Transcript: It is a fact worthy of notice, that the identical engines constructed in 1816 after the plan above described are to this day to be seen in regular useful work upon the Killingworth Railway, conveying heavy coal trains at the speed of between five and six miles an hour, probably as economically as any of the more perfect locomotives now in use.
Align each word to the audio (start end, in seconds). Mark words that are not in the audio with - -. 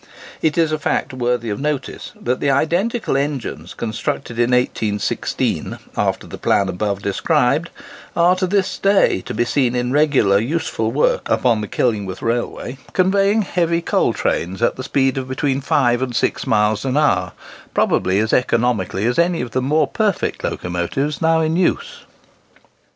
It 0.41 0.57
is 0.57 0.71
a 0.71 0.79
fact 0.79 1.13
worthy 1.13 1.51
of 1.51 1.59
notice, 1.59 2.11
that 2.19 2.39
the 2.39 2.49
identical 2.49 3.15
engines 3.15 3.75
constructed 3.75 4.39
in 4.39 4.49
1816 4.49 5.77
after 5.95 6.25
the 6.25 6.39
plan 6.39 6.69
above 6.69 7.03
described 7.03 7.69
are 8.15 8.35
to 8.37 8.47
this 8.47 8.79
day 8.79 9.21
to 9.21 9.33
be 9.35 9.45
seen 9.45 9.75
in 9.75 9.91
regular 9.91 10.39
useful 10.39 10.91
work 10.91 11.29
upon 11.29 11.61
the 11.61 11.67
Killingworth 11.67 12.23
Railway, 12.23 12.79
conveying 12.93 13.43
heavy 13.43 13.83
coal 13.83 14.11
trains 14.11 14.63
at 14.63 14.75
the 14.75 14.83
speed 14.83 15.19
of 15.19 15.27
between 15.29 15.61
five 15.61 16.01
and 16.01 16.15
six 16.15 16.47
miles 16.47 16.83
an 16.83 16.97
hour, 16.97 17.33
probably 17.75 18.17
as 18.17 18.33
economically 18.33 19.05
as 19.05 19.19
any 19.19 19.39
of 19.39 19.51
the 19.51 19.61
more 19.61 19.85
perfect 19.85 20.43
locomotives 20.43 21.21
now 21.21 21.41
in 21.41 21.55
use. 21.55 22.05